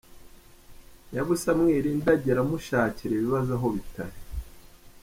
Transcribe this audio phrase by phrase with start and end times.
[1.11, 4.17] Nyabusa mwirindagira mushakira ibibazo aho bitari.